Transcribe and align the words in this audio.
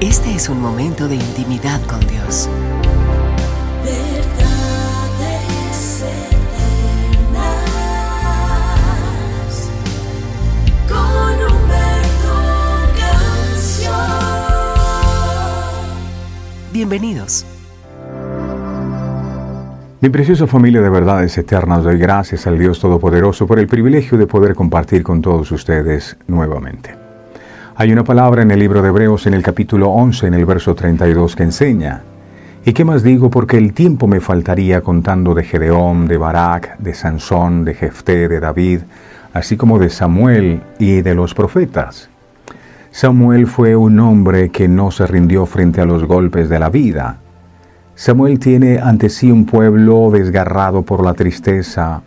Este 0.00 0.32
es 0.32 0.48
un 0.48 0.60
momento 0.62 1.08
de 1.08 1.16
intimidad 1.16 1.80
con 1.88 1.98
Dios. 2.06 2.48
Verdades 3.82 4.84
eternas 6.04 7.58
con 10.88 11.34
Humberto 11.34 12.36
Canción. 12.96 13.92
Bienvenidos. 16.72 17.44
Mi 20.00 20.10
preciosa 20.10 20.46
familia 20.46 20.80
de 20.80 20.90
verdades 20.90 21.36
eternas, 21.38 21.82
doy 21.82 21.98
gracias 21.98 22.46
al 22.46 22.56
Dios 22.56 22.78
Todopoderoso 22.78 23.48
por 23.48 23.58
el 23.58 23.66
privilegio 23.66 24.16
de 24.16 24.28
poder 24.28 24.54
compartir 24.54 25.02
con 25.02 25.20
todos 25.22 25.50
ustedes 25.50 26.16
nuevamente. 26.28 27.07
Hay 27.80 27.92
una 27.92 28.02
palabra 28.02 28.42
en 28.42 28.50
el 28.50 28.58
libro 28.58 28.82
de 28.82 28.88
Hebreos 28.88 29.28
en 29.28 29.34
el 29.34 29.42
capítulo 29.44 29.90
11, 29.90 30.26
en 30.26 30.34
el 30.34 30.44
verso 30.44 30.74
32, 30.74 31.36
que 31.36 31.44
enseña, 31.44 32.02
¿y 32.64 32.72
qué 32.72 32.84
más 32.84 33.04
digo? 33.04 33.30
Porque 33.30 33.56
el 33.56 33.72
tiempo 33.72 34.08
me 34.08 34.18
faltaría 34.18 34.80
contando 34.80 35.32
de 35.32 35.44
Gedeón, 35.44 36.08
de 36.08 36.18
Barak, 36.18 36.76
de 36.78 36.92
Sansón, 36.92 37.64
de 37.64 37.74
Jefté, 37.74 38.26
de 38.26 38.40
David, 38.40 38.80
así 39.32 39.56
como 39.56 39.78
de 39.78 39.90
Samuel 39.90 40.60
y 40.80 41.02
de 41.02 41.14
los 41.14 41.34
profetas. 41.34 42.10
Samuel 42.90 43.46
fue 43.46 43.76
un 43.76 44.00
hombre 44.00 44.48
que 44.48 44.66
no 44.66 44.90
se 44.90 45.06
rindió 45.06 45.46
frente 45.46 45.80
a 45.80 45.86
los 45.86 46.02
golpes 46.02 46.48
de 46.48 46.58
la 46.58 46.70
vida, 46.70 47.18
Samuel 47.94 48.40
tiene 48.40 48.80
ante 48.80 49.08
sí 49.08 49.30
un 49.30 49.46
pueblo 49.46 50.10
desgarrado 50.12 50.82
por 50.82 51.04
la 51.04 51.14
tristeza. 51.14 52.02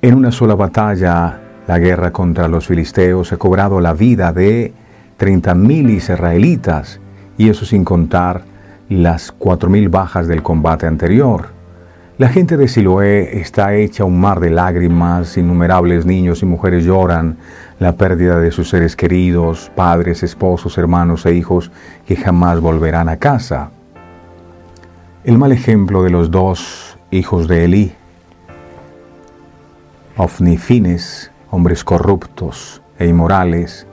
En 0.00 0.14
una 0.14 0.32
sola 0.32 0.54
batalla, 0.54 1.40
la 1.66 1.78
guerra 1.78 2.10
contra 2.10 2.48
los 2.48 2.66
filisteos, 2.66 3.34
ha 3.34 3.36
cobrado 3.36 3.80
la 3.80 3.92
vida 3.92 4.32
de 4.32 4.72
30.000 5.18 5.90
israelitas, 5.90 7.00
y 7.36 7.48
eso 7.48 7.64
sin 7.64 7.84
contar 7.84 8.42
las 8.88 9.36
4.000 9.38 9.90
bajas 9.90 10.28
del 10.28 10.42
combate 10.42 10.86
anterior. 10.86 11.48
La 12.16 12.28
gente 12.28 12.56
de 12.56 12.68
Siloé 12.68 13.40
está 13.40 13.74
hecha 13.74 14.04
un 14.04 14.20
mar 14.20 14.38
de 14.38 14.50
lágrimas, 14.50 15.36
innumerables 15.36 16.06
niños 16.06 16.42
y 16.42 16.46
mujeres 16.46 16.84
lloran 16.84 17.38
la 17.80 17.96
pérdida 17.96 18.38
de 18.38 18.52
sus 18.52 18.68
seres 18.68 18.94
queridos, 18.94 19.72
padres, 19.74 20.22
esposos, 20.22 20.78
hermanos 20.78 21.26
e 21.26 21.34
hijos 21.34 21.72
que 22.06 22.14
jamás 22.14 22.60
volverán 22.60 23.08
a 23.08 23.16
casa. 23.16 23.70
El 25.24 25.38
mal 25.38 25.50
ejemplo 25.50 26.04
de 26.04 26.10
los 26.10 26.30
dos 26.30 26.96
hijos 27.10 27.48
de 27.48 27.64
Elí, 27.64 27.92
Ofnifines, 30.16 31.32
hombres 31.50 31.82
corruptos 31.82 32.80
e 33.00 33.08
inmorales, 33.08 33.88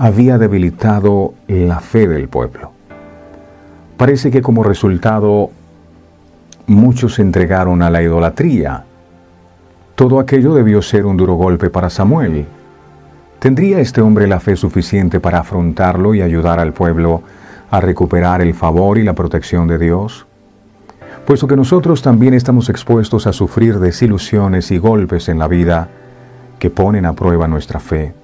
había 0.00 0.38
debilitado 0.38 1.34
la 1.46 1.78
fe 1.78 2.08
del 2.08 2.26
pueblo. 2.30 2.72
Parece 3.98 4.30
que 4.30 4.40
como 4.40 4.62
resultado 4.62 5.50
muchos 6.66 7.16
se 7.16 7.22
entregaron 7.22 7.82
a 7.82 7.90
la 7.90 8.00
idolatría. 8.00 8.84
Todo 9.94 10.18
aquello 10.18 10.54
debió 10.54 10.80
ser 10.80 11.04
un 11.04 11.18
duro 11.18 11.34
golpe 11.34 11.68
para 11.68 11.90
Samuel. 11.90 12.46
¿Tendría 13.40 13.80
este 13.80 14.00
hombre 14.00 14.26
la 14.26 14.40
fe 14.40 14.56
suficiente 14.56 15.20
para 15.20 15.40
afrontarlo 15.40 16.14
y 16.14 16.22
ayudar 16.22 16.60
al 16.60 16.72
pueblo 16.72 17.22
a 17.70 17.78
recuperar 17.82 18.40
el 18.40 18.54
favor 18.54 18.96
y 18.96 19.02
la 19.02 19.12
protección 19.12 19.68
de 19.68 19.76
Dios? 19.76 20.26
puesto 21.26 21.46
que 21.46 21.54
nosotros 21.54 22.00
también 22.00 22.32
estamos 22.32 22.70
expuestos 22.70 23.26
a 23.26 23.32
sufrir 23.34 23.78
desilusiones 23.78 24.70
y 24.70 24.78
golpes 24.78 25.28
en 25.28 25.38
la 25.38 25.46
vida 25.46 25.88
que 26.58 26.70
ponen 26.70 27.04
a 27.04 27.12
prueba 27.12 27.46
nuestra 27.46 27.78
fe. 27.78 28.14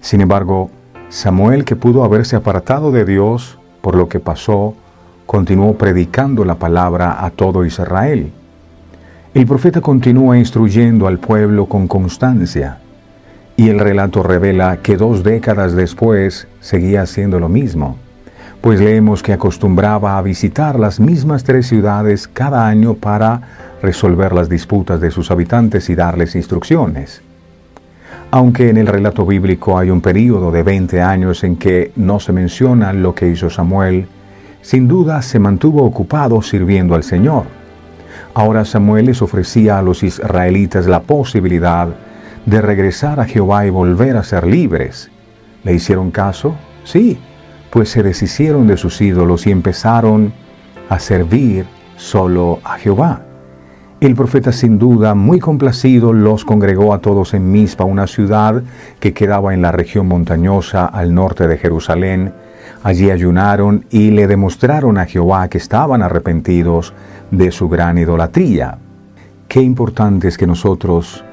Sin 0.00 0.22
embargo, 0.22 0.70
Samuel, 1.08 1.64
que 1.64 1.76
pudo 1.76 2.04
haberse 2.04 2.36
apartado 2.36 2.92
de 2.92 3.04
Dios 3.04 3.58
por 3.80 3.94
lo 3.94 4.08
que 4.08 4.20
pasó, 4.20 4.74
continuó 5.26 5.74
predicando 5.74 6.44
la 6.44 6.56
palabra 6.56 7.24
a 7.24 7.30
todo 7.30 7.64
Israel. 7.64 8.32
El 9.34 9.46
profeta 9.46 9.80
continúa 9.80 10.38
instruyendo 10.38 11.06
al 11.06 11.18
pueblo 11.18 11.66
con 11.66 11.88
constancia, 11.88 12.78
y 13.56 13.68
el 13.68 13.78
relato 13.78 14.22
revela 14.22 14.78
que 14.78 14.96
dos 14.96 15.22
décadas 15.24 15.74
después 15.74 16.46
seguía 16.60 17.02
haciendo 17.02 17.40
lo 17.40 17.48
mismo 17.48 17.96
pues 18.60 18.80
leemos 18.80 19.22
que 19.22 19.32
acostumbraba 19.32 20.18
a 20.18 20.22
visitar 20.22 20.78
las 20.78 20.98
mismas 20.98 21.44
tres 21.44 21.66
ciudades 21.66 22.26
cada 22.26 22.66
año 22.66 22.94
para 22.94 23.40
resolver 23.82 24.32
las 24.32 24.48
disputas 24.48 25.00
de 25.00 25.10
sus 25.10 25.30
habitantes 25.30 25.88
y 25.90 25.94
darles 25.94 26.34
instrucciones. 26.34 27.22
Aunque 28.30 28.68
en 28.68 28.76
el 28.76 28.86
relato 28.86 29.24
bíblico 29.24 29.78
hay 29.78 29.88
un 29.88 30.02
período 30.02 30.50
de 30.50 30.62
20 30.62 31.00
años 31.00 31.44
en 31.44 31.56
que 31.56 31.92
no 31.96 32.20
se 32.20 32.32
menciona 32.32 32.92
lo 32.92 33.14
que 33.14 33.28
hizo 33.28 33.48
Samuel, 33.48 34.06
sin 34.60 34.86
duda 34.86 35.22
se 35.22 35.38
mantuvo 35.38 35.82
ocupado 35.82 36.42
sirviendo 36.42 36.94
al 36.94 37.04
Señor. 37.04 37.44
Ahora 38.34 38.66
Samuel 38.66 39.06
les 39.06 39.22
ofrecía 39.22 39.78
a 39.78 39.82
los 39.82 40.02
israelitas 40.02 40.86
la 40.86 41.00
posibilidad 41.00 41.88
de 42.44 42.60
regresar 42.60 43.18
a 43.18 43.24
Jehová 43.24 43.66
y 43.66 43.70
volver 43.70 44.18
a 44.18 44.24
ser 44.24 44.46
libres. 44.46 45.10
¿Le 45.64 45.72
hicieron 45.72 46.10
caso? 46.10 46.54
Sí, 46.84 47.18
pues 47.70 47.88
se 47.88 48.02
deshicieron 48.02 48.66
de 48.66 48.76
sus 48.76 49.00
ídolos 49.00 49.46
y 49.46 49.52
empezaron 49.52 50.34
a 50.90 50.98
servir 50.98 51.64
solo 51.96 52.60
a 52.62 52.76
Jehová. 52.76 53.27
El 54.00 54.14
profeta 54.14 54.52
sin 54.52 54.78
duda, 54.78 55.16
muy 55.16 55.40
complacido, 55.40 56.12
los 56.12 56.44
congregó 56.44 56.94
a 56.94 57.00
todos 57.00 57.34
en 57.34 57.50
Mizpa, 57.50 57.82
una 57.82 58.06
ciudad 58.06 58.62
que 59.00 59.12
quedaba 59.12 59.54
en 59.54 59.60
la 59.60 59.72
región 59.72 60.06
montañosa 60.06 60.86
al 60.86 61.12
norte 61.12 61.48
de 61.48 61.58
Jerusalén. 61.58 62.32
Allí 62.84 63.10
ayunaron 63.10 63.86
y 63.90 64.12
le 64.12 64.28
demostraron 64.28 64.98
a 64.98 65.06
Jehová 65.06 65.48
que 65.48 65.58
estaban 65.58 66.02
arrepentidos 66.02 66.94
de 67.32 67.50
su 67.50 67.68
gran 67.68 67.98
idolatría. 67.98 68.78
Qué 69.48 69.62
importante 69.62 70.28
es 70.28 70.38
que 70.38 70.46
nosotros 70.46 71.24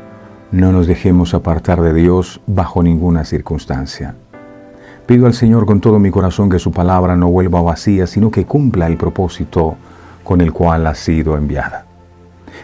no 0.52 0.72
nos 0.72 0.88
dejemos 0.88 1.36
apartar 1.36 1.84
de 1.84 1.94
Dios 1.94 2.42
bajo 2.47 2.82
ninguna 2.82 3.26
circunstancia. 3.26 4.16
Pido 5.06 5.28
al 5.28 5.36
Señor 5.36 5.68
con 5.68 5.82
todo 5.82 6.00
mi 6.00 6.09
corazón 6.09 6.50
que 6.50 6.58
su 6.58 6.72
palabra 6.72 7.16
no 7.16 7.30
vuelva 7.30 7.62
vacía, 7.62 8.08
sino 8.08 8.32
que 8.32 8.46
cumpla 8.46 8.88
el 8.88 8.97
propósito 8.97 9.76
con 10.24 10.42
el 10.42 10.52
cual 10.52 10.88
ha 10.88 10.96
sido 10.96 11.38
enviada. 11.38 11.86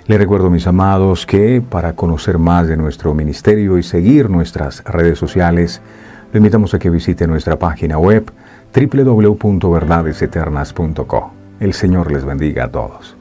Le 0.07 0.17
recuerdo, 0.17 0.49
mis 0.49 0.65
amados, 0.67 1.25
que 1.25 1.61
para 1.61 1.93
conocer 1.93 2.37
más 2.37 2.67
de 2.67 2.75
nuestro 2.75 3.13
ministerio 3.13 3.77
y 3.77 3.83
seguir 3.83 4.29
nuestras 4.29 4.83
redes 4.83 5.17
sociales, 5.19 5.81
le 6.33 6.39
invitamos 6.39 6.73
a 6.73 6.79
que 6.79 6.89
visite 6.89 7.27
nuestra 7.27 7.57
página 7.59 7.97
web 7.97 8.29
www.verdadeseternas.co. 8.73 11.31
El 11.59 11.73
Señor 11.73 12.11
les 12.11 12.25
bendiga 12.25 12.65
a 12.65 12.71
todos. 12.71 13.15